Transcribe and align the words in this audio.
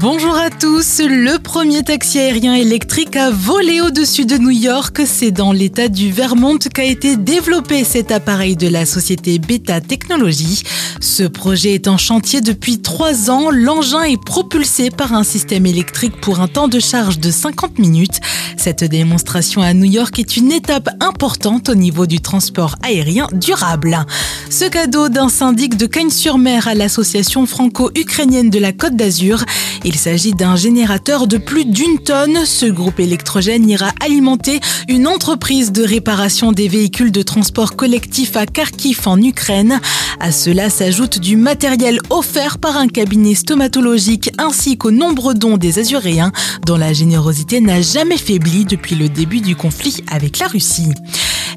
Bonjour 0.00 0.34
à 0.34 0.48
tous. 0.48 1.02
Le 1.04 1.38
premier 1.38 1.82
taxi 1.82 2.18
aérien 2.18 2.54
électrique 2.54 3.16
a 3.16 3.30
volé 3.30 3.82
au-dessus 3.82 4.24
de 4.24 4.38
New 4.38 4.48
York. 4.48 5.02
C'est 5.04 5.30
dans 5.30 5.52
l'état 5.52 5.88
du 5.88 6.10
Vermont 6.10 6.56
qu'a 6.56 6.84
été 6.84 7.18
développé 7.18 7.84
cet 7.84 8.10
appareil 8.10 8.56
de 8.56 8.66
la 8.66 8.86
société 8.86 9.38
Beta 9.38 9.82
Technologies. 9.82 10.62
Ce 11.00 11.24
projet 11.24 11.74
est 11.74 11.86
en 11.86 11.98
chantier 11.98 12.40
depuis 12.40 12.80
trois 12.80 13.30
ans. 13.30 13.50
L'engin 13.50 14.04
est 14.04 14.22
propulsé 14.22 14.88
par 14.90 15.12
un 15.12 15.22
système 15.22 15.66
électrique 15.66 16.18
pour 16.22 16.40
un 16.40 16.48
temps 16.48 16.68
de 16.68 16.78
charge 16.78 17.18
de 17.18 17.30
50 17.30 17.78
minutes. 17.78 18.20
Cette 18.56 18.84
démonstration 18.84 19.60
à 19.60 19.74
New 19.74 19.84
York 19.84 20.18
est 20.18 20.38
une 20.38 20.50
étape 20.50 20.88
importante 21.00 21.68
au 21.68 21.74
niveau 21.74 22.06
du 22.06 22.20
transport 22.20 22.76
aérien 22.82 23.26
durable. 23.32 23.98
Ce 24.48 24.64
cadeau 24.64 25.10
d'un 25.10 25.28
syndic 25.28 25.76
de 25.76 25.86
Cagnes-sur-Mer 25.86 26.68
à 26.68 26.74
l'association 26.74 27.44
franco-ukrainienne 27.46 28.50
de 28.50 28.58
la 28.58 28.72
Côte 28.72 28.96
d'Azur 28.96 29.44
il 29.90 29.98
s'agit 29.98 30.34
d'un 30.34 30.54
générateur 30.54 31.26
de 31.26 31.36
plus 31.36 31.64
d'une 31.64 31.98
tonne. 31.98 32.46
Ce 32.46 32.64
groupe 32.64 33.00
électrogène 33.00 33.68
ira 33.68 33.90
alimenter 33.98 34.60
une 34.88 35.08
entreprise 35.08 35.72
de 35.72 35.82
réparation 35.82 36.52
des 36.52 36.68
véhicules 36.68 37.10
de 37.10 37.22
transport 37.22 37.74
collectif 37.74 38.36
à 38.36 38.46
Kharkiv 38.46 39.00
en 39.06 39.20
Ukraine. 39.20 39.80
À 40.20 40.30
cela 40.30 40.70
s'ajoute 40.70 41.18
du 41.18 41.36
matériel 41.36 41.98
offert 42.08 42.58
par 42.58 42.76
un 42.76 42.86
cabinet 42.86 43.34
stomatologique 43.34 44.30
ainsi 44.38 44.78
qu'aux 44.78 44.92
nombreux 44.92 45.34
dons 45.34 45.56
des 45.56 45.80
Azuréens 45.80 46.30
dont 46.64 46.76
la 46.76 46.92
générosité 46.92 47.60
n'a 47.60 47.82
jamais 47.82 48.16
faibli 48.16 48.64
depuis 48.64 48.94
le 48.94 49.08
début 49.08 49.40
du 49.40 49.56
conflit 49.56 50.04
avec 50.08 50.38
la 50.38 50.46
Russie. 50.46 50.92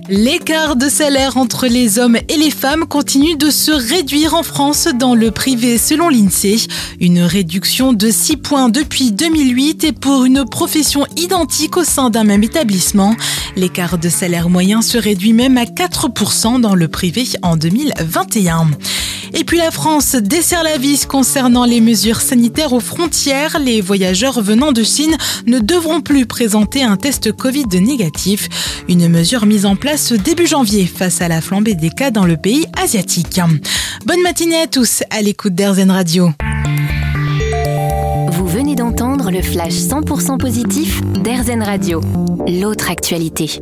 L'écart 0.09 0.75
de 0.75 0.89
salaire 0.89 1.37
entre 1.37 1.67
les 1.67 1.97
hommes 1.97 2.17
et 2.27 2.35
les 2.35 2.51
femmes 2.51 2.85
continue 2.85 3.37
de 3.37 3.49
se 3.49 3.71
réduire 3.71 4.33
en 4.33 4.43
France 4.43 4.89
dans 4.99 5.15
le 5.15 5.31
privé 5.31 5.77
selon 5.77 6.09
l'INSEE. 6.09 6.67
Une 6.99 7.21
réduction 7.21 7.93
de 7.93 8.11
6 8.11 8.37
points 8.37 8.67
depuis 8.67 9.13
2008 9.13 9.85
et 9.85 9.91
pour 9.93 10.25
une 10.25 10.43
profession 10.43 11.05
identique 11.15 11.77
au 11.77 11.85
sein 11.85 12.09
d'un 12.09 12.25
même 12.25 12.43
établissement. 12.43 13.15
L'écart 13.55 13.97
de 13.97 14.09
salaire 14.09 14.49
moyen 14.49 14.81
se 14.81 14.97
réduit 14.97 15.33
même 15.33 15.57
à 15.57 15.63
4% 15.63 16.59
dans 16.59 16.75
le 16.75 16.87
privé 16.89 17.23
en 17.41 17.55
2021. 17.55 18.71
Et 19.35 19.43
puis 19.43 19.57
la 19.57 19.71
France 19.71 20.15
dessert 20.15 20.63
la 20.63 20.77
vis 20.77 21.07
concernant 21.07 21.65
les 21.65 21.81
mesures 21.81 22.21
sanitaires 22.21 22.71
aux 22.71 22.79
frontières. 22.79 23.57
Les 23.59 23.81
voyageurs 23.81 24.41
venant 24.41 24.71
de 24.71 24.83
Chine 24.83 25.17
ne 25.47 25.57
devront 25.57 26.01
plus 26.01 26.27
présenter 26.27 26.83
un 26.83 26.97
test 26.97 27.31
Covid 27.31 27.65
négatif. 27.81 28.47
Une 28.87 29.09
mesure 29.09 29.47
mise 29.47 29.65
en 29.65 29.75
place 29.93 30.11
début 30.11 30.47
janvier 30.47 30.87
face 30.87 31.21
à 31.21 31.27
la 31.27 31.39
flambée 31.39 31.75
des 31.75 31.91
cas 31.91 32.09
dans 32.09 32.25
le 32.25 32.35
pays 32.35 32.65
asiatique. 32.81 33.39
Bonne 34.07 34.23
matinée 34.23 34.59
à 34.59 34.65
tous 34.65 35.03
à 35.11 35.21
l'écoute 35.21 35.53
d'Airzen 35.53 35.91
Radio. 35.91 36.31
Vous 38.31 38.47
venez 38.47 38.73
d'entendre 38.73 39.29
le 39.29 39.43
flash 39.43 39.73
100% 39.73 40.39
positif 40.39 40.99
d'Airzen 41.21 41.61
Radio. 41.61 42.01
L'autre 42.47 42.89
actualité. 42.89 43.61